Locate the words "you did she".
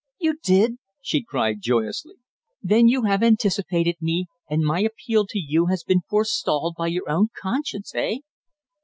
0.17-1.21